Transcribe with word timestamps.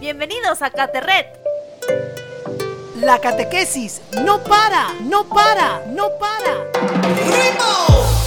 Bienvenidos 0.00 0.62
a 0.62 0.70
Caterret. 0.70 1.26
La 3.00 3.20
catequesis 3.20 4.00
no 4.24 4.42
para, 4.44 4.92
no 5.02 5.28
para, 5.28 5.82
no 5.88 6.10
para. 6.20 8.17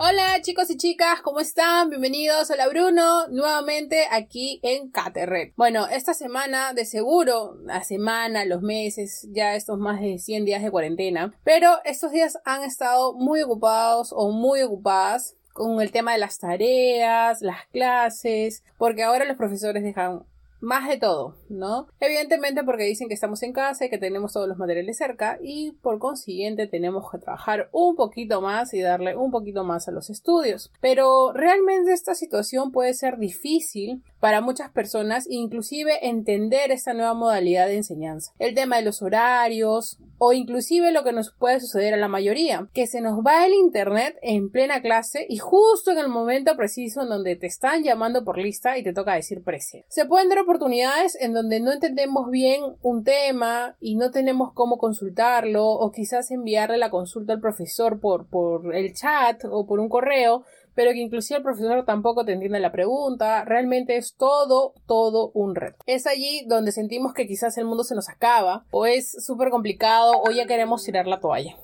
Hola 0.00 0.40
chicos 0.42 0.70
y 0.70 0.76
chicas, 0.76 1.22
¿cómo 1.22 1.40
están? 1.40 1.90
Bienvenidos. 1.90 2.52
Hola 2.52 2.68
Bruno, 2.68 3.26
nuevamente 3.30 4.04
aquí 4.12 4.60
en 4.62 4.92
Caterret. 4.92 5.54
Bueno, 5.56 5.88
esta 5.88 6.14
semana 6.14 6.72
de 6.72 6.84
seguro, 6.84 7.56
la 7.64 7.82
semana, 7.82 8.44
los 8.44 8.62
meses, 8.62 9.26
ya 9.32 9.56
estos 9.56 9.76
más 9.76 10.00
de 10.00 10.20
100 10.20 10.44
días 10.44 10.62
de 10.62 10.70
cuarentena, 10.70 11.34
pero 11.42 11.78
estos 11.84 12.12
días 12.12 12.38
han 12.44 12.62
estado 12.62 13.12
muy 13.14 13.42
ocupados 13.42 14.12
o 14.14 14.30
muy 14.30 14.62
ocupadas 14.62 15.34
con 15.52 15.80
el 15.80 15.90
tema 15.90 16.12
de 16.12 16.18
las 16.18 16.38
tareas, 16.38 17.42
las 17.42 17.66
clases, 17.72 18.62
porque 18.76 19.02
ahora 19.02 19.24
los 19.24 19.36
profesores 19.36 19.82
dejan 19.82 20.22
más 20.60 20.88
de 20.88 20.98
todo, 20.98 21.36
¿no? 21.48 21.86
Evidentemente 22.00 22.64
porque 22.64 22.84
dicen 22.84 23.08
que 23.08 23.14
estamos 23.14 23.42
en 23.42 23.52
casa 23.52 23.86
y 23.86 23.90
que 23.90 23.98
tenemos 23.98 24.32
todos 24.32 24.48
los 24.48 24.58
materiales 24.58 24.96
cerca 24.96 25.38
y 25.42 25.72
por 25.82 25.98
consiguiente 25.98 26.66
tenemos 26.66 27.10
que 27.10 27.18
trabajar 27.18 27.68
un 27.72 27.94
poquito 27.94 28.40
más 28.40 28.74
y 28.74 28.80
darle 28.80 29.16
un 29.16 29.30
poquito 29.30 29.64
más 29.64 29.88
a 29.88 29.92
los 29.92 30.10
estudios. 30.10 30.70
Pero 30.80 31.32
realmente 31.32 31.92
esta 31.92 32.14
situación 32.14 32.72
puede 32.72 32.94
ser 32.94 33.18
difícil 33.18 34.02
para 34.20 34.40
muchas 34.40 34.70
personas, 34.70 35.26
inclusive 35.28 36.08
entender 36.08 36.70
esta 36.70 36.94
nueva 36.94 37.14
modalidad 37.14 37.66
de 37.66 37.76
enseñanza. 37.76 38.32
El 38.38 38.54
tema 38.54 38.76
de 38.76 38.82
los 38.82 39.02
horarios 39.02 39.98
o 40.18 40.32
inclusive 40.32 40.90
lo 40.92 41.04
que 41.04 41.12
nos 41.12 41.32
puede 41.32 41.60
suceder 41.60 41.94
a 41.94 41.98
la 41.98 42.08
mayoría, 42.08 42.68
que 42.72 42.86
se 42.86 43.00
nos 43.00 43.24
va 43.24 43.46
el 43.46 43.54
internet 43.54 44.16
en 44.20 44.50
plena 44.50 44.82
clase 44.82 45.26
y 45.28 45.38
justo 45.38 45.92
en 45.92 45.98
el 45.98 46.08
momento 46.08 46.56
preciso 46.56 47.02
en 47.02 47.08
donde 47.08 47.36
te 47.36 47.46
están 47.46 47.84
llamando 47.84 48.24
por 48.24 48.38
lista 48.38 48.76
y 48.76 48.82
te 48.82 48.92
toca 48.92 49.14
decir 49.14 49.42
precio. 49.44 49.84
Se 49.88 50.06
pueden 50.06 50.28
dar 50.28 50.40
oportunidades 50.40 51.16
en 51.20 51.32
donde 51.32 51.60
no 51.60 51.72
entendemos 51.72 52.30
bien 52.30 52.62
un 52.82 53.04
tema 53.04 53.76
y 53.80 53.94
no 53.94 54.10
tenemos 54.10 54.52
cómo 54.52 54.78
consultarlo 54.78 55.64
o 55.64 55.92
quizás 55.92 56.30
enviarle 56.30 56.78
la 56.78 56.90
consulta 56.90 57.34
al 57.34 57.40
profesor 57.40 58.00
por, 58.00 58.26
por 58.28 58.74
el 58.74 58.92
chat 58.94 59.44
o 59.44 59.66
por 59.66 59.78
un 59.78 59.88
correo 59.88 60.44
pero 60.78 60.92
que 60.92 61.00
inclusive 61.00 61.38
el 61.38 61.42
profesor 61.42 61.84
tampoco 61.84 62.24
te 62.24 62.34
entiende 62.34 62.60
la 62.60 62.70
pregunta. 62.70 63.44
Realmente 63.44 63.96
es 63.96 64.14
todo, 64.14 64.74
todo 64.86 65.32
un 65.34 65.56
reto. 65.56 65.78
Es 65.86 66.06
allí 66.06 66.44
donde 66.46 66.70
sentimos 66.70 67.14
que 67.14 67.26
quizás 67.26 67.58
el 67.58 67.64
mundo 67.64 67.82
se 67.82 67.96
nos 67.96 68.08
acaba, 68.08 68.64
o 68.70 68.86
es 68.86 69.10
súper 69.26 69.50
complicado, 69.50 70.12
o 70.22 70.30
ya 70.30 70.46
queremos 70.46 70.84
tirar 70.84 71.08
la 71.08 71.18
toalla. 71.18 71.58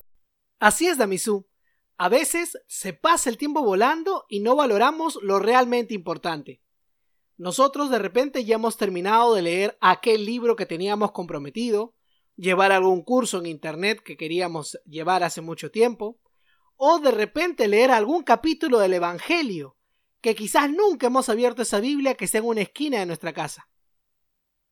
Así 0.58 0.88
es, 0.88 0.98
Damisú. 0.98 1.46
A 1.96 2.08
veces 2.08 2.58
se 2.66 2.92
pasa 2.92 3.30
el 3.30 3.38
tiempo 3.38 3.62
volando 3.62 4.24
y 4.28 4.40
no 4.40 4.56
valoramos 4.56 5.20
lo 5.22 5.38
realmente 5.38 5.94
importante. 5.94 6.60
Nosotros 7.36 7.90
de 7.90 8.00
repente 8.00 8.44
ya 8.44 8.56
hemos 8.56 8.76
terminado 8.76 9.32
de 9.36 9.42
leer 9.42 9.78
aquel 9.80 10.26
libro 10.26 10.56
que 10.56 10.66
teníamos 10.66 11.12
comprometido, 11.12 11.94
llevar 12.34 12.72
algún 12.72 13.04
curso 13.04 13.38
en 13.38 13.46
Internet 13.46 14.00
que 14.04 14.16
queríamos 14.16 14.76
llevar 14.86 15.22
hace 15.22 15.40
mucho 15.40 15.70
tiempo, 15.70 16.18
o 16.77 16.98
de 16.98 17.11
repente 17.11 17.69
leer 17.69 17.91
algún 17.91 18.22
capítulo 18.22 18.78
del 18.78 18.94
Evangelio, 18.94 19.77
que 20.20 20.34
quizás 20.34 20.70
nunca 20.70 21.08
hemos 21.08 21.28
abierto 21.28 21.62
esa 21.62 21.81
Biblia 21.81 22.14
que 22.14 22.25
está 22.25 22.39
en 22.39 22.44
una 22.44 22.62
esquina 22.62 22.98
de 22.98 23.06
nuestra 23.06 23.33
casa. 23.33 23.69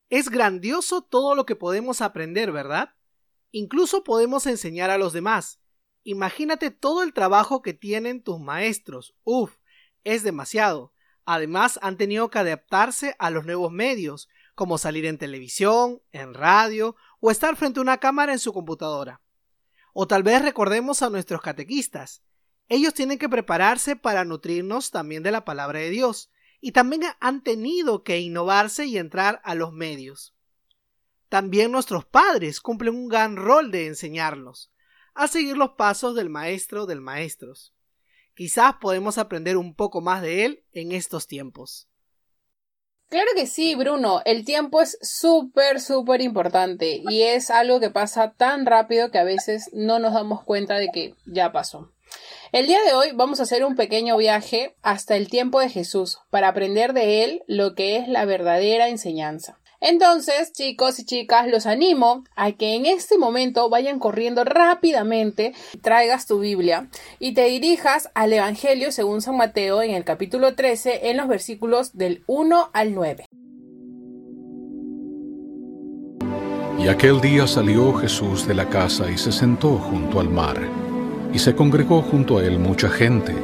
Es 0.08 0.28
grandioso 0.28 1.02
todo 1.02 1.34
lo 1.34 1.46
que 1.46 1.56
podemos 1.56 2.00
aprender, 2.00 2.52
¿verdad? 2.52 2.94
Incluso 3.50 4.04
podemos 4.04 4.46
enseñar 4.46 4.90
a 4.90 4.98
los 4.98 5.14
demás. 5.14 5.60
Imagínate 6.04 6.70
todo 6.70 7.02
el 7.02 7.14
trabajo 7.14 7.62
que 7.62 7.72
tienen 7.72 8.22
tus 8.22 8.38
maestros. 8.38 9.14
Uf, 9.24 9.56
es 10.04 10.22
demasiado. 10.22 10.92
Además, 11.24 11.78
han 11.82 11.96
tenido 11.96 12.28
que 12.28 12.40
adaptarse 12.40 13.14
a 13.18 13.30
los 13.30 13.46
nuevos 13.46 13.72
medios, 13.72 14.28
como 14.54 14.76
salir 14.76 15.06
en 15.06 15.16
televisión, 15.16 16.02
en 16.12 16.34
radio 16.34 16.94
o 17.20 17.30
estar 17.30 17.56
frente 17.56 17.78
a 17.78 17.82
una 17.82 17.98
cámara 17.98 18.32
en 18.32 18.38
su 18.38 18.52
computadora. 18.52 19.21
O 19.92 20.06
tal 20.06 20.22
vez 20.22 20.42
recordemos 20.42 21.02
a 21.02 21.10
nuestros 21.10 21.42
catequistas. 21.42 22.22
Ellos 22.68 22.94
tienen 22.94 23.18
que 23.18 23.28
prepararse 23.28 23.96
para 23.96 24.24
nutrirnos 24.24 24.90
también 24.90 25.22
de 25.22 25.30
la 25.30 25.44
palabra 25.44 25.80
de 25.80 25.90
Dios, 25.90 26.30
y 26.60 26.72
también 26.72 27.02
han 27.20 27.42
tenido 27.42 28.04
que 28.04 28.20
innovarse 28.20 28.86
y 28.86 28.96
entrar 28.96 29.40
a 29.44 29.54
los 29.54 29.72
medios. 29.72 30.34
También 31.28 31.72
nuestros 31.72 32.04
padres 32.04 32.60
cumplen 32.60 32.94
un 32.94 33.08
gran 33.08 33.36
rol 33.36 33.70
de 33.70 33.86
enseñarlos, 33.86 34.72
a 35.14 35.28
seguir 35.28 35.56
los 35.56 35.72
pasos 35.72 36.14
del 36.14 36.30
maestro 36.30 36.86
del 36.86 37.00
maestros. 37.00 37.74
Quizás 38.34 38.76
podemos 38.80 39.18
aprender 39.18 39.56
un 39.56 39.74
poco 39.74 40.00
más 40.00 40.22
de 40.22 40.44
él 40.44 40.64
en 40.72 40.92
estos 40.92 41.26
tiempos. 41.26 41.88
Claro 43.12 43.28
que 43.36 43.46
sí, 43.46 43.74
Bruno. 43.74 44.22
El 44.24 44.46
tiempo 44.46 44.80
es 44.80 44.96
súper, 45.02 45.82
súper 45.82 46.22
importante 46.22 47.02
y 47.06 47.24
es 47.24 47.50
algo 47.50 47.78
que 47.78 47.90
pasa 47.90 48.32
tan 48.32 48.64
rápido 48.64 49.10
que 49.10 49.18
a 49.18 49.22
veces 49.22 49.68
no 49.74 49.98
nos 49.98 50.14
damos 50.14 50.42
cuenta 50.44 50.76
de 50.76 50.88
que 50.88 51.14
ya 51.26 51.52
pasó. 51.52 51.92
El 52.52 52.66
día 52.66 52.82
de 52.86 52.94
hoy 52.94 53.08
vamos 53.12 53.38
a 53.38 53.42
hacer 53.42 53.66
un 53.66 53.76
pequeño 53.76 54.16
viaje 54.16 54.76
hasta 54.80 55.14
el 55.14 55.28
tiempo 55.28 55.60
de 55.60 55.68
Jesús 55.68 56.20
para 56.30 56.48
aprender 56.48 56.94
de 56.94 57.22
él 57.22 57.42
lo 57.46 57.74
que 57.74 57.98
es 57.98 58.08
la 58.08 58.24
verdadera 58.24 58.88
enseñanza. 58.88 59.58
Entonces, 59.84 60.52
chicos 60.52 61.00
y 61.00 61.04
chicas, 61.04 61.48
los 61.48 61.66
animo 61.66 62.22
a 62.36 62.52
que 62.52 62.76
en 62.76 62.86
este 62.86 63.18
momento 63.18 63.68
vayan 63.68 63.98
corriendo 63.98 64.44
rápidamente, 64.44 65.54
traigas 65.80 66.28
tu 66.28 66.38
Biblia 66.38 66.88
y 67.18 67.34
te 67.34 67.46
dirijas 67.46 68.08
al 68.14 68.32
Evangelio 68.32 68.92
según 68.92 69.22
San 69.22 69.36
Mateo 69.36 69.82
en 69.82 69.90
el 69.90 70.04
capítulo 70.04 70.54
13 70.54 71.10
en 71.10 71.16
los 71.16 71.26
versículos 71.26 71.96
del 71.96 72.22
1 72.28 72.70
al 72.72 72.94
9. 72.94 73.26
Y 76.78 76.86
aquel 76.86 77.20
día 77.20 77.48
salió 77.48 77.92
Jesús 77.94 78.46
de 78.46 78.54
la 78.54 78.68
casa 78.68 79.10
y 79.10 79.18
se 79.18 79.32
sentó 79.32 79.78
junto 79.78 80.20
al 80.20 80.28
mar, 80.28 80.60
y 81.34 81.40
se 81.40 81.56
congregó 81.56 82.02
junto 82.02 82.38
a 82.38 82.44
él 82.44 82.60
mucha 82.60 82.88
gente, 82.88 83.34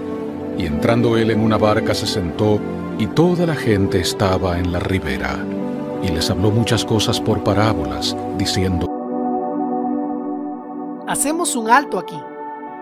y 0.56 0.66
entrando 0.66 1.16
él 1.16 1.32
en 1.32 1.40
una 1.40 1.58
barca 1.58 1.94
se 1.94 2.06
sentó, 2.06 2.60
y 2.96 3.08
toda 3.08 3.44
la 3.44 3.56
gente 3.56 4.00
estaba 4.00 4.58
en 4.58 4.72
la 4.72 4.78
ribera 4.78 5.44
y 6.02 6.08
les 6.08 6.30
habló 6.30 6.50
muchas 6.50 6.84
cosas 6.84 7.20
por 7.20 7.42
parábolas, 7.42 8.16
diciendo, 8.36 8.86
Hacemos 11.06 11.56
un 11.56 11.70
alto 11.70 11.98
aquí, 11.98 12.18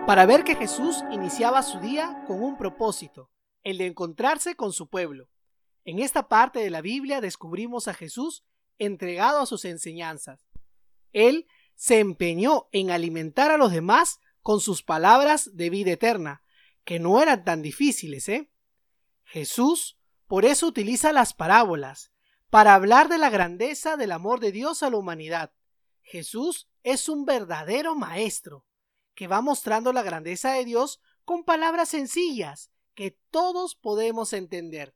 para 0.05 0.25
ver 0.25 0.43
que 0.43 0.55
Jesús 0.55 1.03
iniciaba 1.11 1.63
su 1.63 1.79
día 1.79 2.23
con 2.27 2.43
un 2.43 2.57
propósito, 2.57 3.31
el 3.63 3.77
de 3.77 3.87
encontrarse 3.87 4.55
con 4.55 4.73
su 4.73 4.89
pueblo. 4.89 5.29
En 5.85 5.99
esta 5.99 6.27
parte 6.27 6.59
de 6.59 6.69
la 6.69 6.81
Biblia 6.81 7.21
descubrimos 7.21 7.87
a 7.87 7.93
Jesús 7.93 8.43
entregado 8.77 9.39
a 9.39 9.45
sus 9.45 9.65
enseñanzas. 9.65 10.47
Él 11.13 11.47
se 11.75 11.99
empeñó 11.99 12.67
en 12.71 12.91
alimentar 12.91 13.51
a 13.51 13.57
los 13.57 13.71
demás 13.71 14.19
con 14.41 14.59
sus 14.59 14.83
palabras 14.83 15.55
de 15.55 15.69
vida 15.69 15.91
eterna, 15.91 16.41
que 16.83 16.99
no 16.99 17.21
eran 17.21 17.43
tan 17.43 17.61
difíciles, 17.61 18.29
¿eh? 18.29 18.49
Jesús 19.23 19.97
por 20.27 20.43
eso 20.43 20.67
utiliza 20.67 21.13
las 21.13 21.33
parábolas, 21.33 22.11
para 22.49 22.73
hablar 22.73 23.09
de 23.09 23.17
la 23.17 23.29
grandeza 23.29 23.97
del 23.97 24.11
amor 24.11 24.39
de 24.39 24.51
Dios 24.51 24.83
a 24.83 24.89
la 24.89 24.97
humanidad. 24.97 25.51
Jesús 26.01 26.69
es 26.83 27.09
un 27.09 27.25
verdadero 27.25 27.95
maestro, 27.95 28.65
que 29.13 29.27
va 29.27 29.41
mostrando 29.41 29.91
la 29.93 30.03
grandeza 30.03 30.53
de 30.53 30.63
Dios 30.63 31.01
con 31.25 31.43
palabras 31.43 31.89
sencillas 31.89 32.71
que 32.95 33.17
todos 33.31 33.75
podemos 33.75 34.31
entender. 34.33 34.95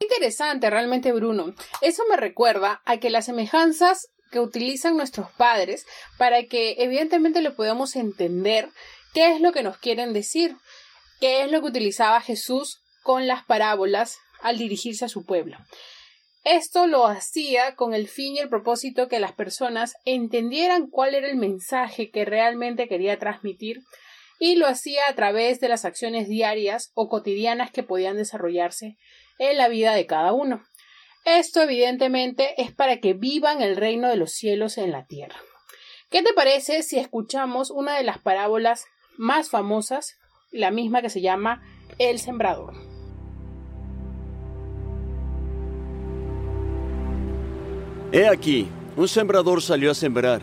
Interesante 0.00 0.68
realmente, 0.70 1.12
Bruno. 1.12 1.54
Eso 1.80 2.02
me 2.08 2.16
recuerda 2.16 2.82
a 2.84 2.98
que 2.98 3.10
las 3.10 3.26
semejanzas 3.26 4.08
que 4.30 4.40
utilizan 4.40 4.96
nuestros 4.96 5.30
padres 5.32 5.86
para 6.18 6.44
que 6.44 6.76
evidentemente 6.78 7.42
lo 7.42 7.54
podamos 7.56 7.96
entender 7.96 8.68
qué 9.12 9.34
es 9.34 9.40
lo 9.40 9.52
que 9.52 9.62
nos 9.62 9.76
quieren 9.78 10.12
decir, 10.12 10.56
qué 11.20 11.42
es 11.42 11.50
lo 11.50 11.60
que 11.60 11.68
utilizaba 11.68 12.20
Jesús 12.20 12.80
con 13.02 13.26
las 13.26 13.44
parábolas 13.44 14.18
al 14.42 14.58
dirigirse 14.58 15.04
a 15.04 15.08
su 15.08 15.24
pueblo. 15.24 15.56
Esto 16.44 16.86
lo 16.86 17.06
hacía 17.06 17.74
con 17.74 17.92
el 17.92 18.08
fin 18.08 18.36
y 18.36 18.38
el 18.38 18.48
propósito 18.48 19.08
que 19.08 19.20
las 19.20 19.32
personas 19.32 19.94
entendieran 20.04 20.88
cuál 20.88 21.14
era 21.14 21.28
el 21.28 21.36
mensaje 21.36 22.10
que 22.10 22.24
realmente 22.24 22.88
quería 22.88 23.18
transmitir 23.18 23.82
y 24.38 24.56
lo 24.56 24.66
hacía 24.66 25.02
a 25.08 25.14
través 25.14 25.60
de 25.60 25.68
las 25.68 25.84
acciones 25.84 26.28
diarias 26.28 26.92
o 26.94 27.10
cotidianas 27.10 27.70
que 27.70 27.82
podían 27.82 28.16
desarrollarse 28.16 28.96
en 29.38 29.58
la 29.58 29.68
vida 29.68 29.94
de 29.94 30.06
cada 30.06 30.32
uno. 30.32 30.62
Esto 31.26 31.62
evidentemente 31.62 32.60
es 32.60 32.72
para 32.72 33.00
que 33.00 33.12
vivan 33.12 33.60
el 33.60 33.76
reino 33.76 34.08
de 34.08 34.16
los 34.16 34.32
cielos 34.32 34.78
en 34.78 34.92
la 34.92 35.04
tierra. 35.04 35.36
¿Qué 36.08 36.22
te 36.22 36.32
parece 36.32 36.82
si 36.82 36.98
escuchamos 36.98 37.70
una 37.70 37.96
de 37.96 38.02
las 38.02 38.18
parábolas 38.18 38.86
más 39.18 39.50
famosas, 39.50 40.16
la 40.50 40.70
misma 40.70 41.02
que 41.02 41.10
se 41.10 41.20
llama 41.20 41.62
El 41.98 42.18
Sembrador? 42.18 42.89
He 48.12 48.26
aquí, 48.26 48.66
un 48.96 49.06
sembrador 49.06 49.62
salió 49.62 49.90
a 49.90 49.94
sembrar. 49.94 50.42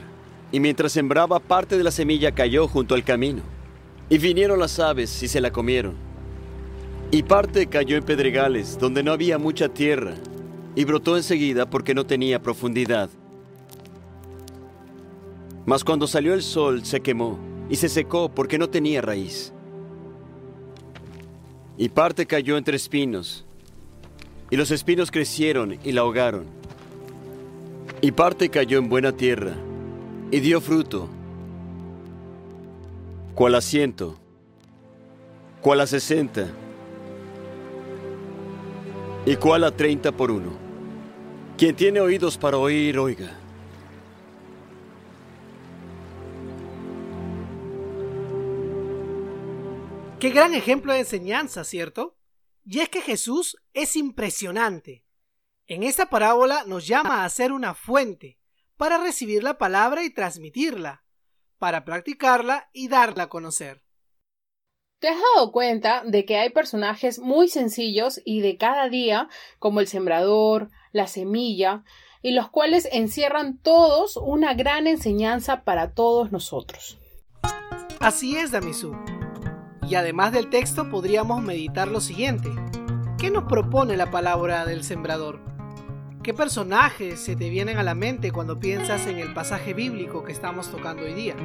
y 0.49 0.61
mientras 0.61 0.93
sembraba 0.93 1.39
parte 1.39 1.77
de 1.77 1.83
la 1.83 1.91
semilla 1.91 2.31
cayó 2.31 2.69
junto 2.69 2.95
al 2.95 3.03
camino. 3.03 3.41
Y 4.09 4.17
vinieron 4.17 4.59
las 4.59 4.79
aves 4.79 5.21
y 5.21 5.27
se 5.27 5.41
la 5.41 5.51
comieron. 5.51 5.95
Y 7.11 7.23
parte 7.23 7.67
cayó 7.67 7.97
en 7.97 8.03
pedregales, 8.03 8.79
donde 8.79 9.03
no 9.03 9.11
había 9.11 9.37
mucha 9.37 9.67
tierra, 9.67 10.13
y 10.75 10.85
brotó 10.85 11.17
enseguida 11.17 11.69
porque 11.69 11.93
no 11.93 12.05
tenía 12.05 12.41
profundidad. 12.41 13.09
Mas 15.65 15.83
cuando 15.83 16.07
salió 16.07 16.33
el 16.33 16.43
sol 16.43 16.85
se 16.85 17.01
quemó 17.01 17.37
y 17.69 17.75
se 17.75 17.89
secó 17.89 18.29
porque 18.29 18.57
no 18.57 18.69
tenía 18.69 19.01
raíz. 19.01 19.51
Y 21.77 21.89
parte 21.89 22.25
cayó 22.25 22.57
entre 22.57 22.77
espinos, 22.77 23.45
y 24.49 24.55
los 24.55 24.71
espinos 24.71 25.11
crecieron 25.11 25.77
y 25.83 25.91
la 25.91 26.01
ahogaron. 26.01 26.45
Y 27.99 28.11
parte 28.11 28.49
cayó 28.49 28.77
en 28.77 28.89
buena 28.89 29.11
tierra, 29.11 29.55
y 30.29 30.39
dio 30.39 30.61
fruto, 30.61 31.09
cual 33.33 33.55
a 33.55 33.61
ciento, 33.61 34.19
cual 35.61 35.81
a 35.81 35.87
sesenta, 35.87 36.47
y 39.25 39.35
cual 39.37 39.63
a 39.63 39.71
treinta 39.71 40.11
por 40.11 40.29
uno. 40.29 40.51
Quien 41.57 41.75
tiene 41.75 41.99
oídos 41.99 42.37
para 42.37 42.57
oír, 42.57 42.99
oiga. 42.99 43.35
Qué 50.19 50.29
gran 50.29 50.53
ejemplo 50.53 50.93
de 50.93 50.99
enseñanza, 50.99 51.63
¿cierto? 51.63 52.15
Y 52.63 52.79
es 52.79 52.89
que 52.89 53.01
Jesús 53.01 53.57
es 53.73 53.95
impresionante. 53.95 55.06
En 55.69 55.83
esta 55.83 56.05
parábola 56.09 56.63
nos 56.65 56.87
llama 56.87 57.25
a 57.25 57.29
ser 57.29 57.51
una 57.51 57.73
fuente 57.73 58.39
para 58.77 58.99
recibir 58.99 59.43
la 59.43 59.57
palabra 59.57 60.05
y 60.05 60.09
transmitirla, 60.09 61.03
para 61.57 61.83
practicarla 61.83 62.69
y 62.71 62.87
darla 62.87 63.23
a 63.23 63.29
conocer. 63.29 63.83
¿Te 64.99 65.09
has 65.09 65.17
dado 65.35 65.51
cuenta 65.51 66.03
de 66.05 66.23
que 66.23 66.37
hay 66.37 66.51
personajes 66.51 67.19
muy 67.19 67.49
sencillos 67.49 68.21
y 68.23 68.39
de 68.39 68.55
cada 68.55 68.87
día, 68.87 69.27
como 69.59 69.81
el 69.81 69.87
sembrador, 69.87 70.71
la 70.93 71.07
semilla, 71.07 71.83
y 72.21 72.31
los 72.31 72.49
cuales 72.49 72.87
encierran 72.93 73.57
todos 73.57 74.15
una 74.15 74.53
gran 74.53 74.87
enseñanza 74.87 75.65
para 75.65 75.93
todos 75.93 76.31
nosotros? 76.31 76.97
Así 77.99 78.37
es, 78.37 78.51
Damisú. 78.51 78.95
Y 79.87 79.95
además 79.95 80.31
del 80.31 80.49
texto 80.49 80.89
podríamos 80.89 81.41
meditar 81.41 81.89
lo 81.89 81.99
siguiente. 81.99 82.49
¿Qué 83.17 83.29
nos 83.29 83.43
propone 83.43 83.97
la 83.97 84.11
palabra 84.11 84.65
del 84.65 84.85
sembrador? 84.85 85.46
¿Qué 86.27 86.33
personajes 86.33 87.21
se 87.21 87.37
te 87.37 87.49
vienen 87.49 87.77
a 87.77 87.83
la 87.83 87.95
mente 87.95 88.33
cuando 88.33 88.59
piensas 88.59 89.07
en 89.07 89.17
el 89.17 89.33
pasaje 89.33 89.73
bíblico 89.73 90.25
que 90.25 90.33
estamos 90.33 90.69
tocando 90.69 91.03
hoy 91.03 91.13
día? 91.13 91.35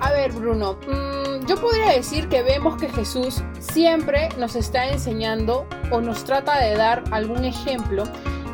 A 0.00 0.10
ver, 0.10 0.32
Bruno, 0.32 0.78
mmm, 0.88 1.44
yo 1.46 1.60
podría 1.60 1.90
decir 1.90 2.30
que 2.30 2.42
vemos 2.42 2.80
que 2.80 2.88
Jesús 2.88 3.42
siempre 3.58 4.30
nos 4.38 4.56
está 4.56 4.88
enseñando 4.88 5.66
o 5.90 6.00
nos 6.00 6.24
trata 6.24 6.58
de 6.60 6.76
dar 6.76 7.04
algún 7.10 7.44
ejemplo 7.44 8.04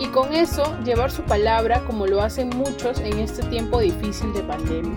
y 0.01 0.09
con 0.09 0.35
eso 0.35 0.77
llevar 0.83 1.13
su 1.13 1.23
palabra 1.23 1.85
como 1.85 2.09
lo 2.09 2.21
hacen 2.21 2.51
muchos 2.57 2.99
en 2.99 3.21
este 3.21 3.45
tiempo 3.45 3.79
difícil 3.79 4.33
de 4.33 4.43
pandemia 4.43 4.97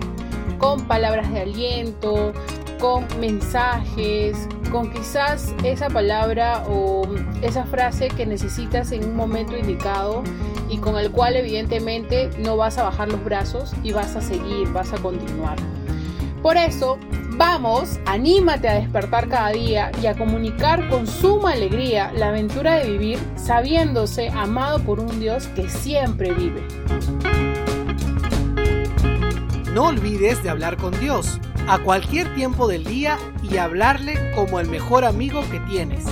con 0.58 0.84
palabras 0.88 1.32
de 1.32 1.42
aliento, 1.42 2.32
con 2.80 3.06
mensajes, 3.20 4.48
con 4.72 4.90
quizás 4.90 5.54
esa 5.64 5.90
palabra 5.90 6.64
o 6.66 7.02
esa 7.42 7.64
frase 7.66 8.08
que 8.08 8.24
necesitas 8.24 8.90
en 8.90 9.04
un 9.04 9.14
momento 9.14 9.56
indicado 9.56 10.22
y 10.70 10.78
con 10.78 10.96
el 10.96 11.10
cual 11.10 11.36
evidentemente 11.36 12.30
no 12.38 12.56
vas 12.56 12.78
a 12.78 12.84
bajar 12.84 13.08
los 13.08 13.22
brazos 13.22 13.74
y 13.84 13.92
vas 13.92 14.16
a 14.16 14.22
seguir, 14.22 14.72
vas 14.72 14.92
a 14.94 14.96
continuar. 14.96 15.58
Por 16.42 16.56
eso, 16.56 16.98
vamos, 17.36 18.00
anímate 18.06 18.66
a 18.68 18.74
despertar 18.74 19.28
cada 19.28 19.50
día 19.50 19.92
y 20.02 20.06
a 20.06 20.14
comunicar 20.14 20.88
con 20.88 21.06
suma 21.06 21.52
alegría 21.52 22.10
la 22.16 22.28
aventura 22.28 22.76
de 22.76 22.90
vivir 22.90 23.18
sabiéndose 23.36 24.30
amado 24.30 24.80
por 24.80 25.00
un 25.00 25.20
Dios 25.20 25.48
que 25.48 25.68
siempre 25.68 26.32
vive. 26.32 26.66
No 29.74 29.86
olvides 29.86 30.42
de 30.42 30.50
hablar 30.50 30.76
con 30.78 30.98
Dios 30.98 31.38
a 31.68 31.78
cualquier 31.78 32.34
tiempo 32.34 32.68
del 32.68 32.84
día 32.84 33.18
y 33.42 33.56
hablarle 33.56 34.32
como 34.34 34.60
el 34.60 34.68
mejor 34.68 35.04
amigo 35.04 35.42
que 35.50 35.60
tienes. 35.60 36.04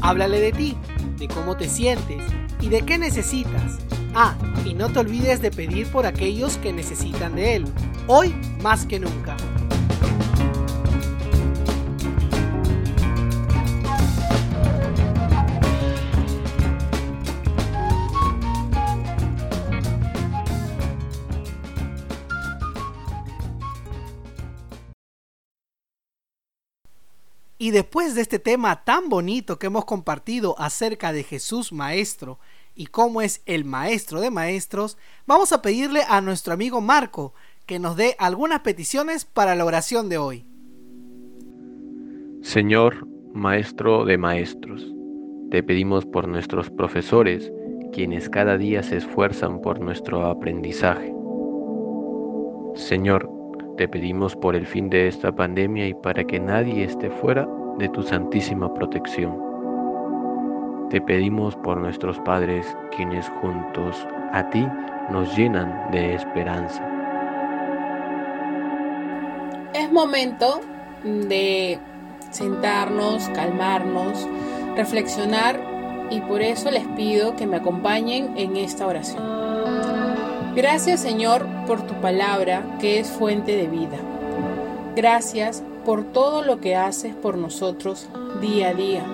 Háblale 0.00 0.40
de 0.40 0.52
ti, 0.52 0.76
de 1.18 1.28
cómo 1.28 1.56
te 1.56 1.68
sientes 1.68 2.22
y 2.60 2.68
de 2.68 2.82
qué 2.82 2.98
necesitas. 2.98 3.78
Ah, 4.14 4.34
y 4.64 4.74
no 4.74 4.88
te 4.88 5.00
olvides 5.00 5.42
de 5.42 5.50
pedir 5.50 5.86
por 5.88 6.06
aquellos 6.06 6.56
que 6.58 6.72
necesitan 6.72 7.36
de 7.36 7.56
Él, 7.56 7.64
hoy 8.06 8.34
más 8.62 8.86
que 8.86 8.98
nunca. 8.98 9.36
Y 27.58 27.70
después 27.70 28.14
de 28.14 28.20
este 28.20 28.38
tema 28.38 28.84
tan 28.84 29.08
bonito 29.08 29.58
que 29.58 29.68
hemos 29.68 29.86
compartido 29.86 30.54
acerca 30.58 31.12
de 31.12 31.22
Jesús 31.22 31.72
Maestro 31.72 32.38
y 32.74 32.86
cómo 32.86 33.22
es 33.22 33.40
el 33.46 33.64
Maestro 33.64 34.20
de 34.20 34.30
Maestros, 34.30 34.98
vamos 35.26 35.52
a 35.52 35.62
pedirle 35.62 36.02
a 36.06 36.20
nuestro 36.20 36.52
amigo 36.52 36.82
Marco 36.82 37.32
que 37.64 37.78
nos 37.78 37.96
dé 37.96 38.14
algunas 38.18 38.60
peticiones 38.60 39.24
para 39.24 39.54
la 39.54 39.64
oración 39.64 40.08
de 40.10 40.18
hoy. 40.18 40.44
Señor, 42.42 43.06
Maestro 43.32 44.04
de 44.04 44.18
Maestros, 44.18 44.94
te 45.50 45.62
pedimos 45.62 46.04
por 46.04 46.28
nuestros 46.28 46.70
profesores, 46.70 47.50
quienes 47.92 48.28
cada 48.28 48.58
día 48.58 48.82
se 48.82 48.98
esfuerzan 48.98 49.62
por 49.62 49.80
nuestro 49.80 50.26
aprendizaje. 50.26 51.12
Señor, 52.74 53.30
te 53.76 53.88
pedimos 53.88 54.34
por 54.34 54.56
el 54.56 54.66
fin 54.66 54.88
de 54.88 55.08
esta 55.08 55.32
pandemia 55.32 55.86
y 55.86 55.94
para 55.94 56.24
que 56.24 56.40
nadie 56.40 56.84
esté 56.84 57.10
fuera 57.10 57.46
de 57.78 57.88
tu 57.90 58.02
santísima 58.02 58.72
protección. 58.72 59.36
Te 60.90 61.00
pedimos 61.00 61.56
por 61.56 61.78
nuestros 61.78 62.18
padres 62.20 62.66
quienes 62.96 63.28
juntos 63.28 64.06
a 64.32 64.48
ti 64.50 64.66
nos 65.10 65.36
llenan 65.36 65.90
de 65.90 66.14
esperanza. 66.14 66.82
Es 69.74 69.92
momento 69.92 70.60
de 71.04 71.78
sentarnos, 72.30 73.28
calmarnos, 73.30 74.26
reflexionar 74.74 75.60
y 76.10 76.20
por 76.22 76.40
eso 76.40 76.70
les 76.70 76.86
pido 76.96 77.36
que 77.36 77.46
me 77.46 77.56
acompañen 77.56 78.38
en 78.38 78.56
esta 78.56 78.86
oración. 78.86 79.45
Gracias 80.56 81.00
Señor 81.00 81.46
por 81.66 81.86
tu 81.86 81.92
palabra 82.00 82.78
que 82.80 82.98
es 82.98 83.08
fuente 83.08 83.54
de 83.56 83.66
vida. 83.66 83.98
Gracias 84.96 85.62
por 85.84 86.02
todo 86.02 86.40
lo 86.40 86.62
que 86.62 86.74
haces 86.74 87.14
por 87.14 87.36
nosotros 87.36 88.08
día 88.40 88.70
a 88.70 88.74
día, 88.74 89.04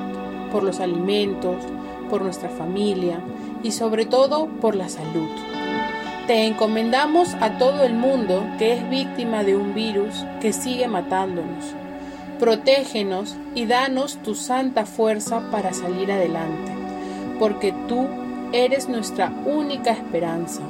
por 0.53 0.63
los 0.63 0.79
alimentos, 0.79 1.57
por 2.09 2.23
nuestra 2.23 2.49
familia 2.49 3.19
y 3.65 3.73
sobre 3.73 4.07
todo 4.07 4.47
por 4.61 4.77
la 4.77 4.89
salud. 4.89 5.29
Te 6.29 6.47
encomendamos 6.47 7.35
a 7.41 7.59
todo 7.59 7.83
el 7.83 7.95
mundo 7.95 8.47
que 8.57 8.75
es 8.75 8.89
víctima 8.89 9.43
de 9.43 9.57
un 9.57 9.75
virus 9.75 10.25
que 10.41 10.53
sigue 10.53 10.87
matándonos. 10.87 11.75
Protégenos 12.39 13.35
y 13.57 13.67
danos 13.67 14.19
tu 14.19 14.37
santa 14.37 14.87
fuerza 14.87 15.51
para 15.51 15.73
salir 15.73 16.13
adelante, 16.13 16.71
porque 17.41 17.75
tú 17.89 18.07
eres 18.53 18.89
nuestra 18.89 19.33
única 19.45 19.91
esperanza. 19.91 20.63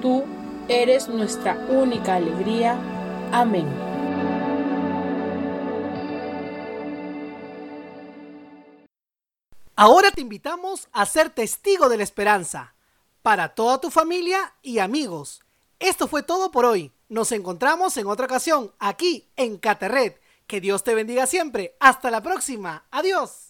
Tú 0.00 0.24
eres 0.68 1.08
nuestra 1.08 1.54
única 1.68 2.14
alegría. 2.14 2.78
Amén. 3.32 3.66
Ahora 9.76 10.10
te 10.10 10.20
invitamos 10.20 10.88
a 10.92 11.06
ser 11.06 11.30
testigo 11.30 11.88
de 11.88 11.96
la 11.96 12.02
esperanza 12.02 12.74
para 13.22 13.54
toda 13.54 13.80
tu 13.80 13.90
familia 13.90 14.54
y 14.62 14.78
amigos. 14.78 15.42
Esto 15.78 16.06
fue 16.06 16.22
todo 16.22 16.50
por 16.50 16.64
hoy. 16.66 16.92
Nos 17.08 17.32
encontramos 17.32 17.96
en 17.96 18.06
otra 18.06 18.26
ocasión 18.26 18.72
aquí 18.78 19.28
en 19.36 19.56
Caterret. 19.56 20.20
Que 20.46 20.60
Dios 20.60 20.84
te 20.84 20.94
bendiga 20.94 21.26
siempre. 21.26 21.76
Hasta 21.80 22.10
la 22.10 22.22
próxima. 22.22 22.84
Adiós. 22.90 23.49